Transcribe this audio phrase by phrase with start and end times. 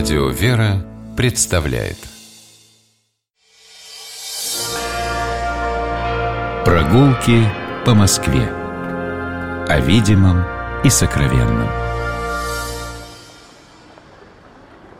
[0.00, 0.82] Радио «Вера»
[1.14, 1.98] представляет
[6.64, 7.46] Прогулки
[7.84, 8.48] по Москве
[9.68, 10.42] О видимом
[10.84, 11.68] и сокровенном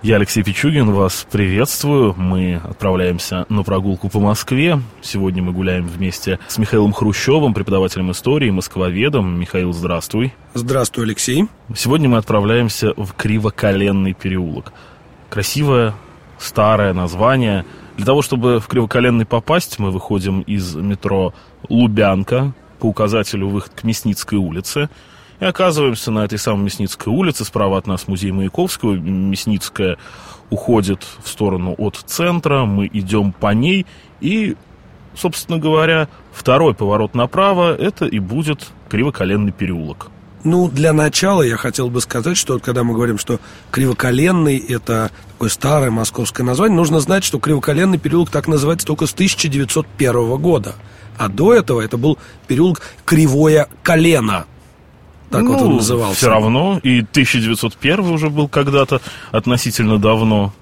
[0.03, 2.15] Я Алексей Пичугин, вас приветствую.
[2.19, 4.81] Мы отправляемся на прогулку по Москве.
[5.01, 9.39] Сегодня мы гуляем вместе с Михаилом Хрущевым, преподавателем истории, москвоведом.
[9.39, 10.35] Михаил, здравствуй.
[10.55, 11.49] Здравствуй, Алексей.
[11.75, 14.73] Сегодня мы отправляемся в Кривоколенный переулок.
[15.31, 15.95] Красивое,
[16.39, 17.65] старое название.
[17.97, 21.33] Для того, чтобы в Кривоколенный попасть, мы выходим из метро
[21.69, 24.91] Лубянка по указателю выход к Мясницкой улице–
[25.41, 27.45] и оказываемся на этой самой Мясницкой улице.
[27.45, 28.93] Справа от нас музей Маяковского.
[28.93, 29.97] Мясницкая
[30.51, 32.67] уходит в сторону от центра.
[32.67, 33.87] Мы идем по ней.
[34.21, 34.57] И,
[35.15, 40.11] собственно говоря, второй поворот направо– это и будет Кривоколенный переулок.
[40.43, 43.41] Ну, для начала я хотел бы сказать, что вот когда мы говорим, что
[43.71, 49.13] Кривоколенный– это такое старое московское название, нужно знать, что Кривоколенный переулок так называется только с
[49.13, 50.75] 1901 года.
[51.19, 54.47] А до этого это был переулок Кривое Колено–
[55.31, 56.17] так ну, вот он назывался.
[56.17, 60.53] Все равно, и 1901 уже был когда-то относительно давно.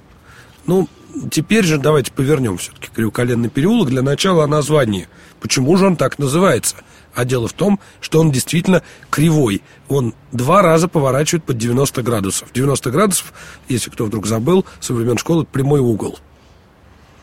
[0.66, 0.88] Ну,
[1.30, 3.88] теперь же давайте повернем все-таки Кривоколенный переулок.
[3.88, 5.08] Для начала о названии.
[5.40, 6.76] Почему же он так называется?
[7.14, 9.62] А дело в том, что он действительно кривой.
[9.88, 12.52] Он два раза поворачивает под 90 градусов.
[12.52, 13.32] 90 градусов,
[13.68, 16.18] если кто вдруг забыл, со времен школы, прямой угол.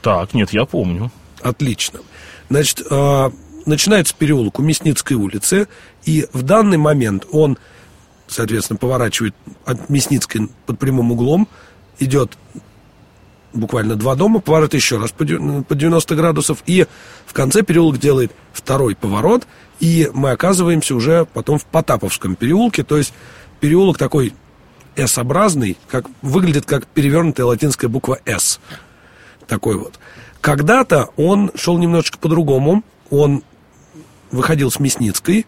[0.02, 1.12] Так, нет, я помню.
[1.42, 2.00] Отлично.
[2.50, 3.32] Значит, а,
[3.66, 5.68] начинается переулок у Мясницкой улицы,
[6.04, 7.58] и в данный момент он,
[8.28, 11.48] соответственно, поворачивает от Мясницкой под прямым углом,
[12.00, 12.38] идет
[13.56, 16.86] буквально два дома, поворот еще раз по 90 градусов, и
[17.26, 19.48] в конце переулок делает второй поворот,
[19.80, 23.14] и мы оказываемся уже потом в Потаповском переулке, то есть
[23.60, 24.34] переулок такой
[24.96, 28.60] S-образный, как, выглядит как перевернутая латинская буква S.
[29.48, 30.00] Такой вот.
[30.42, 32.84] Когда-то он шел немножечко по-другому.
[33.10, 33.44] Он
[34.32, 35.46] выходил с Мясницкой,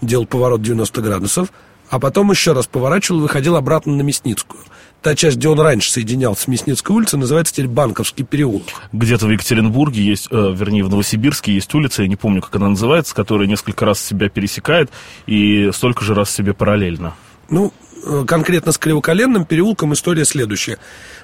[0.00, 1.52] делал поворот 90 градусов,
[1.90, 4.62] а потом еще раз поворачивал и выходил обратно на Мясницкую.
[5.06, 8.64] Та часть, где он раньше соединял с Мясницкой улицей, называется теперь Банковский переулок.
[8.92, 12.70] Где-то в Екатеринбурге есть, э, вернее, в Новосибирске есть улица, я не помню, как она
[12.70, 14.90] называется, которая несколько раз себя пересекает
[15.28, 17.14] и столько же раз себе параллельно.
[17.48, 17.72] Ну,
[18.04, 20.78] э, конкретно с Кривоколенным переулком история следующая.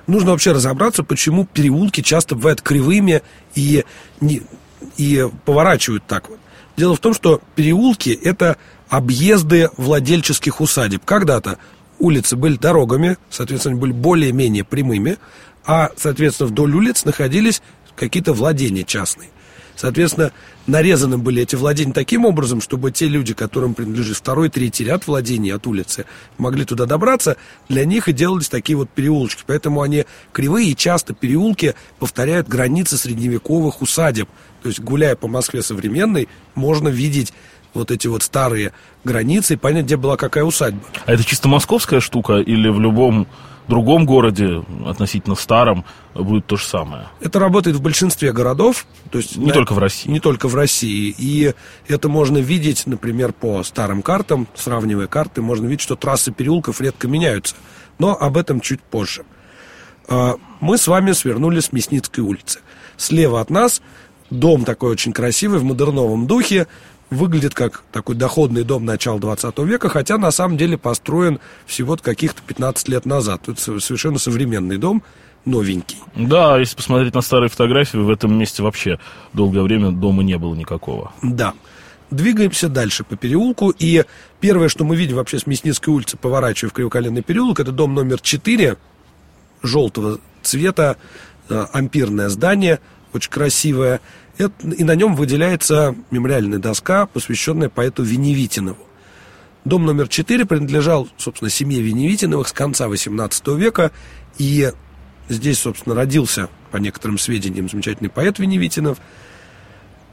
[0.06, 3.22] Нужно вообще разобраться, почему переулки часто бывают кривыми
[3.56, 3.84] и,
[4.20, 4.42] не,
[4.96, 6.38] и поворачивают так вот.
[6.76, 11.04] Дело в том, что переулки– это объезды владельческих усадеб.
[11.04, 11.58] Когда-то
[12.02, 15.16] улицы были дорогами, соответственно, были более-менее прямыми,
[15.64, 17.62] а, соответственно, вдоль улиц находились
[17.96, 19.30] какие-то владения частные.
[19.74, 20.32] Соответственно,
[20.66, 25.52] нарезаны были эти владения таким образом, чтобы те люди, которым принадлежит второй, третий ряд владений
[25.52, 26.04] от улицы,
[26.38, 27.36] могли туда добраться,
[27.68, 29.44] для них и делались такие вот переулочки.
[29.46, 34.28] Поэтому они кривые и часто переулки повторяют границы средневековых усадеб.
[34.62, 37.32] То есть, гуляя по Москве современной, можно видеть
[37.74, 38.72] вот эти вот старые
[39.04, 40.82] границы и понять, где была какая усадьба.
[41.06, 43.26] А это чисто московская штука или в любом
[43.68, 45.84] другом городе, относительно старом,
[46.14, 47.06] будет то же самое?
[47.20, 48.86] Это работает в большинстве городов.
[49.10, 50.10] То есть не на, только в России.
[50.10, 51.14] Не только в России.
[51.16, 51.54] И
[51.88, 57.08] это можно видеть, например, по старым картам, сравнивая карты, можно видеть, что трассы переулков редко
[57.08, 57.54] меняются.
[57.98, 59.24] Но об этом чуть позже.
[60.08, 62.60] А, мы с вами свернули с Мясницкой улицы.
[62.96, 63.80] Слева от нас
[64.32, 66.66] дом такой очень красивый, в модерновом духе,
[67.12, 72.42] выглядит как такой доходный дом начала 20 века, хотя на самом деле построен всего каких-то
[72.42, 73.48] 15 лет назад.
[73.48, 75.02] Это совершенно современный дом,
[75.44, 75.98] новенький.
[76.16, 78.98] Да, если посмотреть на старые фотографии, в этом месте вообще
[79.32, 81.12] долгое время дома не было никакого.
[81.22, 81.54] Да.
[82.10, 84.04] Двигаемся дальше по переулку, и
[84.40, 88.20] первое, что мы видим вообще с Мясницкой улицы, поворачивая в Кривоколенный переулок, это дом номер
[88.20, 88.76] 4,
[89.62, 90.96] желтого цвета,
[91.48, 92.80] э, ампирное здание,
[93.14, 94.00] очень красивое.
[94.38, 98.78] И на нем выделяется мемориальная доска, посвященная поэту Веневитинову.
[99.64, 103.92] Дом номер 4 принадлежал, собственно, семье Веневитиновых с конца XVIII века.
[104.38, 104.72] И
[105.28, 108.98] здесь, собственно, родился, по некоторым сведениям, замечательный поэт Веневитинов,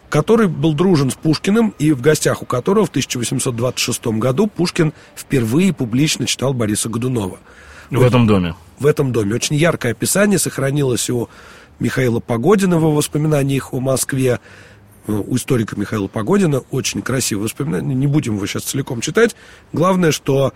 [0.10, 5.74] который был дружен с Пушкиным, и в гостях у которого в 1826 году Пушкин впервые
[5.74, 7.40] публично читал Бориса Годунова.
[7.90, 8.56] В вот, этом доме?
[8.78, 9.36] В этом доме.
[9.36, 11.30] Очень яркое описание сохранилось у
[11.80, 14.40] Михаила Погодина в его воспоминаниях о Москве.
[15.08, 17.96] Э, у историка Михаила Погодина очень красивые воспоминания.
[17.96, 19.36] Не будем его сейчас целиком читать.
[19.74, 20.54] Главное, что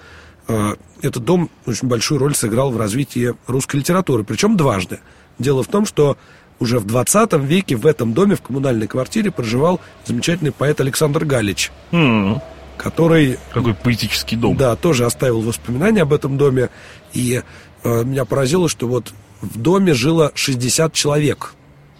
[0.48, 4.24] э, этот дом очень большую роль сыграл в развитии русской литературы.
[4.24, 5.00] Причем дважды.
[5.40, 6.18] Дело в том, что
[6.60, 11.72] уже в 20 веке в этом доме, в коммунальной квартире, проживал замечательный поэт Александр Галич.
[11.92, 12.42] Mm.
[12.78, 13.38] который...
[13.54, 14.58] Какой поэтический дом.
[14.58, 16.70] Да, тоже оставил воспоминания об этом доме.
[17.14, 17.42] И
[17.84, 21.54] э, меня поразило, что вот в доме жило 60 человек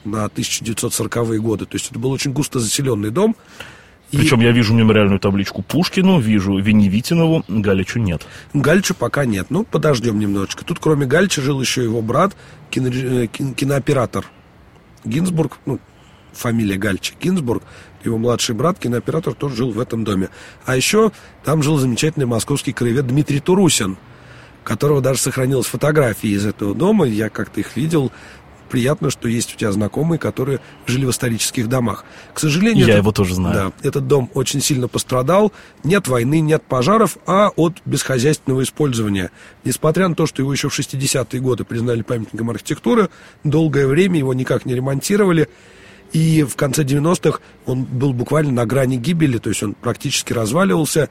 [0.06, 1.66] на 1940-е годы.
[1.66, 3.36] То есть это был очень густо заселенный дом.
[4.12, 4.18] И...
[4.18, 8.26] Причем я вижу мемориальную табличку Пушкину, вижу Веневитинову, Галичу нет.
[8.54, 9.48] Галичу пока нет.
[9.50, 10.64] Ну, подождем немножечко.
[10.64, 12.36] Тут кроме Галича жил еще его брат,
[12.70, 14.26] кино, э, кинооператор
[15.04, 15.80] Гинзбург, ну,
[16.32, 17.64] фамилия Гальча Гинзбург,
[18.04, 20.30] его младший брат, кинооператор, тоже жил в этом доме.
[20.66, 21.12] А еще
[21.44, 23.98] там жил замечательный московский краевед Дмитрий Турусин,
[24.64, 27.06] которого даже сохранилась фотографии из этого дома.
[27.06, 28.12] Я как-то их видел
[28.74, 32.06] приятно, что есть у тебя знакомые, которые жили в исторических домах.
[32.34, 32.88] К сожалению...
[32.88, 33.56] Я этот, его тоже знаю.
[33.56, 35.54] Да, этот дом очень сильно пострадал.
[35.84, 39.30] Нет войны, нет пожаров, а от бесхозяйственного использования.
[39.64, 43.10] Несмотря на то, что его еще в 60-е годы признали памятником архитектуры,
[43.44, 45.50] долгое время его никак не ремонтировали.
[46.12, 51.10] И в конце 90-х он был буквально на грани гибели, то есть он практически разваливался.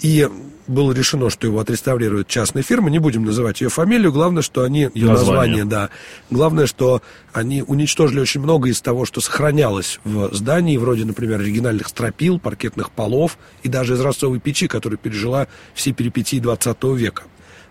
[0.00, 0.28] И
[0.66, 2.90] было решено, что его отреставрирует частная фирма.
[2.90, 4.12] Не будем называть ее фамилию.
[4.12, 4.90] Главное, что они...
[4.94, 5.90] Ее название, название да.
[6.30, 7.02] Главное, что
[7.32, 12.90] они уничтожили очень много из того, что сохранялось в здании, вроде, например, оригинальных стропил, паркетных
[12.90, 17.24] полов и даже изразцовой печи, которая пережила все перипетии 20 века.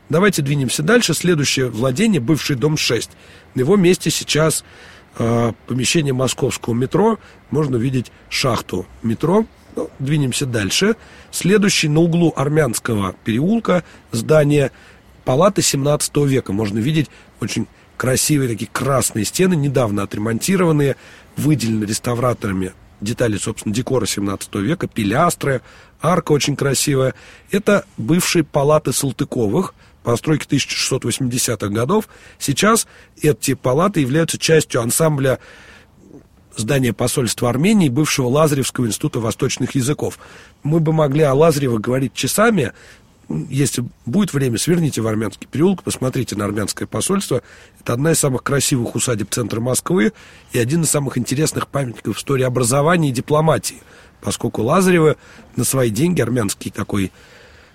[0.09, 1.13] Давайте двинемся дальше.
[1.13, 3.09] Следующее владение, бывший дом 6.
[3.55, 4.63] На его месте сейчас
[5.17, 7.19] э, помещение московского метро.
[7.49, 9.45] Можно увидеть шахту метро
[9.75, 10.95] ну, двинемся дальше.
[11.31, 14.71] Следующий на углу Армянского переулка здание
[15.23, 16.53] палаты 17 века.
[16.53, 17.09] Можно видеть
[17.41, 17.67] очень
[17.97, 20.95] красивые такие красные стены, недавно отремонтированные,
[21.37, 25.61] выделены реставраторами детали, собственно, декора 17 века, пилястры,
[26.01, 27.13] арка очень красивая.
[27.51, 29.73] Это бывшие палаты Салтыковых,
[30.03, 32.07] постройки 1680-х годов.
[32.39, 32.87] Сейчас
[33.21, 35.39] эти палаты являются частью ансамбля
[36.55, 40.19] здание посольства Армении, бывшего Лазаревского института восточных языков.
[40.63, 42.73] Мы бы могли о Лазаревых говорить часами.
[43.49, 47.41] Если будет время, сверните в Армянский переулок, посмотрите на армянское посольство.
[47.79, 50.13] Это одна из самых красивых усадеб центра Москвы
[50.51, 53.81] и один из самых интересных памятников истории образования и дипломатии,
[54.21, 55.17] поскольку Лазаревы
[55.55, 57.11] на свои деньги, армянский такой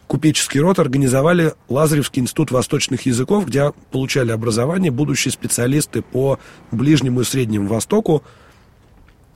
[0.06, 6.41] купеческий род, организовали Лазаревский институт восточных языков, где получали образование будущие специалисты по
[6.73, 8.25] Ближнему и Среднему Востоку,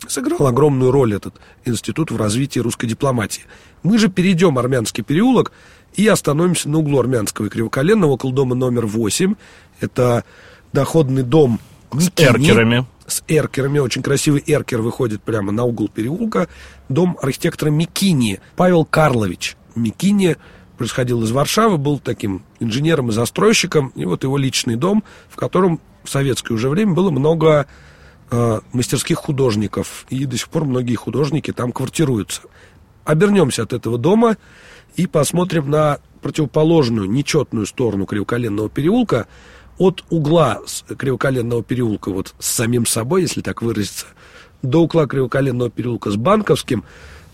[0.08, 1.34] сыграл огромную роль этот
[1.64, 3.44] институт в развитии русской дипломатии.
[3.82, 5.52] Мы же перейдем Армянский переулок
[5.94, 9.34] и остановимся на углу Армянского и Кривоколенного, около дома номер 8.
[9.80, 10.24] Это
[10.72, 11.60] доходный дом
[11.92, 12.86] С эркерами.
[13.06, 13.78] С эркерами.
[13.78, 16.48] Очень красивый эркер выходит прямо на угол переулка.
[16.88, 18.40] Дом архитектора Микини.
[18.56, 20.36] Павел Карлович Микини
[20.78, 23.92] происходил из Варшавы, был таким инженером и застройщиком.
[23.94, 27.66] И вот его личный дом, в котором в советское уже время было много
[28.30, 32.42] Э, мастерских художников, и до сих пор многие художники там квартируются.
[33.04, 34.38] Обернемся от этого дома
[34.96, 39.26] и посмотрим на противоположную, нечетную сторону Кривоколенного переулка.
[39.76, 40.60] От угла
[40.96, 44.06] Кривоколенного переулка, вот с самим собой, если так выразиться,
[44.62, 46.84] до угла Кривоколенного переулка с Банковским,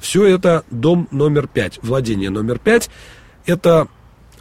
[0.01, 2.91] все это дом номер пять, владение номер пять.
[3.47, 3.87] Это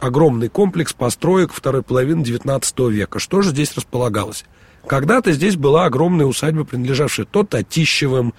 [0.00, 3.20] огромный комплекс построек второй половины XIX века.
[3.20, 4.44] Что же здесь располагалось?
[4.86, 8.34] Когда-то здесь была огромная усадьба, принадлежавшая то Татищевым,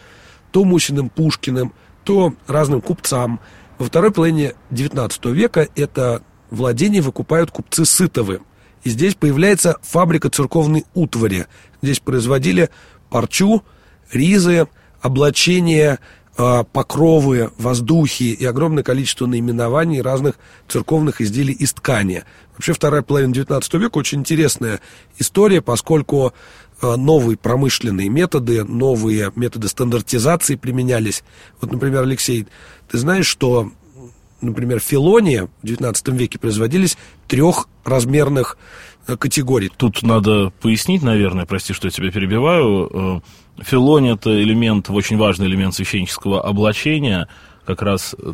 [0.52, 1.74] то Мусиным Пушкиным,
[2.04, 3.40] то разным купцам.
[3.78, 8.42] Во второй половине XIX века это владение выкупают купцы Сытовы.
[8.84, 11.46] И здесь появляется фабрика церковной утвари.
[11.82, 12.70] Здесь производили
[13.10, 13.64] парчу,
[14.12, 14.68] ризы,
[15.02, 16.00] облачения,
[16.36, 20.36] покровы, воздухи и огромное количество наименований разных
[20.68, 22.24] церковных изделий из ткани.
[22.54, 24.80] Вообще вторая половина XIX века очень интересная
[25.18, 26.34] история, поскольку
[26.82, 31.24] а, новые промышленные методы, новые методы стандартизации применялись.
[31.60, 32.48] Вот, например, Алексей,
[32.90, 33.72] ты знаешь, что,
[34.42, 38.58] например, филония в XIX веке производились трехразмерных
[39.08, 39.72] э, категорий.
[39.76, 43.22] Тут надо пояснить, наверное, прости, что я тебя перебиваю,
[43.58, 47.28] э, Филонь– это элемент, очень важный элемент священнического облачения,
[47.66, 48.34] как раз э,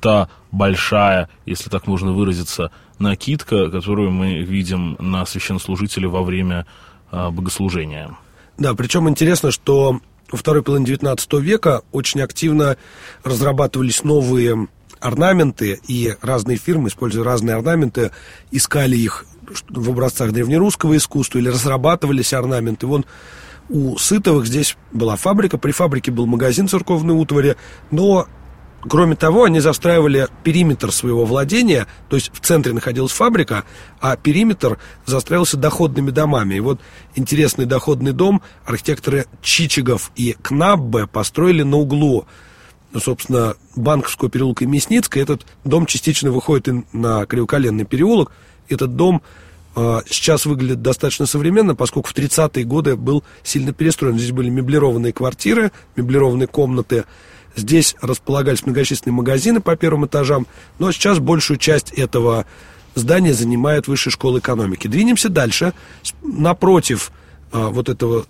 [0.00, 6.66] та большая, если так можно выразиться, накидка, которую мы видим на священнослужителе во время
[7.10, 8.10] богослужения.
[8.58, 10.00] Да, причем интересно, что
[10.30, 12.76] во второй половине XIX века очень активно
[13.24, 14.68] разрабатывались новые
[15.00, 18.10] орнаменты, и разные фирмы, используя разные орнаменты,
[18.50, 19.24] искали их
[19.68, 22.86] в образцах древнерусского искусства или разрабатывались орнаменты.
[22.86, 23.06] Вон
[23.68, 27.56] у Сытовых здесь была фабрика, при фабрике был магазин церковной утвари,
[27.90, 28.26] но
[28.80, 33.64] Кроме того, они застраивали периметр своего владения, то есть в центре находилась фабрика,
[34.00, 36.54] а периметр застраивался доходными домами.
[36.54, 36.80] И вот
[37.16, 42.26] интересный доходный дом архитекторы Чичигов и Кнаббе построили на углу
[42.92, 48.32] ну, собственно, Банковского переулка и Мясницкая, этот дом частично выходит и на Кривоколенный переулок.
[48.68, 49.22] Этот дом
[49.76, 54.18] э, сейчас выглядит достаточно современно, поскольку в 30-е годы был сильно перестроен.
[54.18, 57.04] Здесь были меблированные квартиры, меблированные комнаты.
[57.56, 60.46] Здесь располагались многочисленные магазины по первым этажам.
[60.78, 62.46] Но сейчас большую часть этого
[62.94, 64.88] здания занимает Высшая школа экономики.
[64.88, 65.74] Двинемся дальше.
[66.22, 67.12] Напротив
[67.52, 68.24] э, вот этого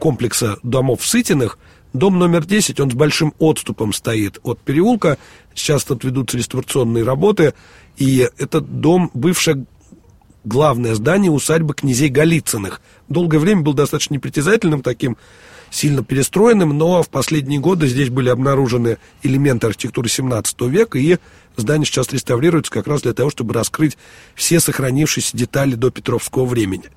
[0.00, 1.58] комплекса домов Сытиных–
[1.94, 5.16] Дом номер 10, он с большим отступом стоит от переулка.
[5.54, 7.54] Сейчас тут ведутся реставрационные работы.
[7.96, 9.64] И этот дом, бывшее
[10.42, 12.80] главное здание усадьбы князей Голицыных.
[13.08, 15.16] Долгое время был достаточно непритязательным, таким
[15.70, 21.18] сильно перестроенным, но в последние годы здесь были обнаружены элементы архитектуры 17 века, и
[21.56, 23.96] здание сейчас реставрируется как раз для того, чтобы раскрыть
[24.34, 26.90] все сохранившиеся детали до Петровского времени.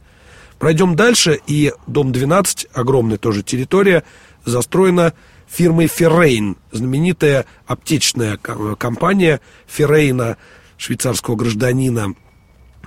[0.60, 4.04] Пройдем дальше, и дом 12, огромная тоже территория,
[4.48, 5.14] застроена
[5.48, 10.38] фирмой Феррейн, знаменитая аптечная компания Феррейна,
[10.78, 12.16] швейцарского гражданина.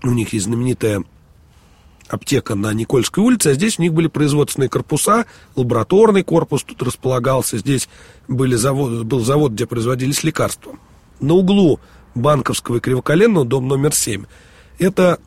[0.02, 1.04] У них есть знаменитая
[2.08, 7.58] аптека на Никольской улице, а здесь у них были производственные корпуса, лабораторный корпус тут располагался,
[7.58, 7.88] здесь
[8.26, 10.76] были завод, был завод, где производились лекарства.
[11.20, 11.78] На углу
[12.14, 14.24] Банковского и Кривоколенного, дом номер 7,
[14.78, 15.20] это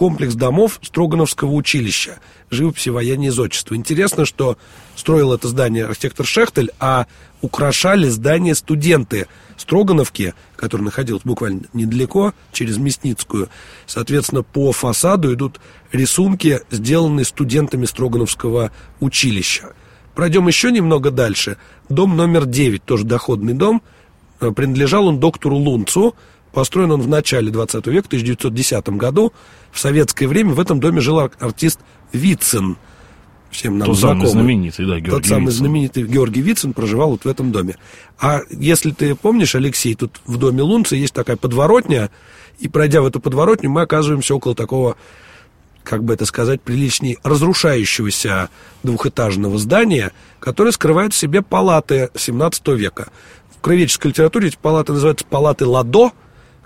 [0.00, 3.74] комплекс домов Строгановского училища живописи, вояния и зодчества.
[3.74, 4.56] Интересно, что
[4.96, 7.06] строил это здание архитектор Шехтель, а
[7.42, 9.26] украшали здание студенты
[9.58, 13.50] Строгановки, который находился буквально недалеко, через Мясницкую.
[13.84, 15.60] Соответственно, по фасаду идут
[15.92, 19.74] рисунки, сделанные студентами Строгановского училища.
[20.14, 21.58] Пройдем еще немного дальше.
[21.90, 23.82] Дом номер 9, тоже доходный дом.
[24.38, 26.14] Принадлежал он доктору Лунцу,
[26.52, 29.32] Построен он в начале 20 века, в 1910 году.
[29.70, 31.80] В советское время в этом доме жил артист
[32.12, 32.76] Вицин.
[33.50, 34.28] Всем нам Тот знакомый.
[34.28, 35.58] самый знаменитый, да, Георгий Тот самый Вицин.
[35.58, 37.76] знаменитый Георгий Вицин проживал вот в этом доме.
[38.18, 42.10] А если ты помнишь, Алексей, тут в доме Лунца есть такая подворотня,
[42.58, 44.96] и пройдя в эту подворотню, мы оказываемся около такого,
[45.82, 48.50] как бы это сказать, приличней, разрушающегося
[48.82, 53.08] двухэтажного здания, которое скрывает в себе палаты 17 века.
[53.56, 56.12] В краеведческой литературе эти палаты называются палаты Ладо,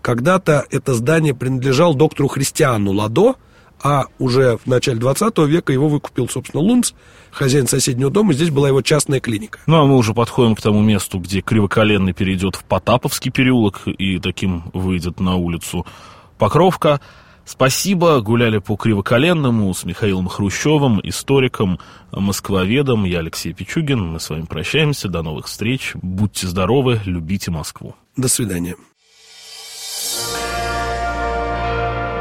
[0.04, 3.36] когда-то это здание принадлежало доктору Христиану Ладо,
[3.82, 6.92] а уже в начале 20 века его выкупил, собственно, Лунц,
[7.30, 9.60] хозяин соседнего дома, и здесь была его частная клиника.
[9.66, 14.18] Ну, а мы уже подходим к тому месту, где Кривоколенный перейдет в Потаповский переулок и
[14.18, 15.86] таким выйдет на улицу
[16.36, 17.00] Покровка.
[17.46, 21.78] Спасибо, гуляли по Кривоколенному с Михаилом Хрущевым, историком,
[22.12, 23.04] москвоведом.
[23.04, 24.00] Я Алексей Пичугин.
[24.00, 25.08] Мы с вами прощаемся.
[25.08, 25.92] До новых встреч.
[25.94, 27.94] Будьте здоровы, любите Москву.
[28.16, 28.76] До свидания.